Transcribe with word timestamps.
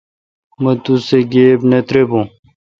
مہ 0.61 0.71
توسہ 0.83 1.19
گیب 1.31 1.59
نہ 1.69 1.79
تھبوں۔ 1.87 2.25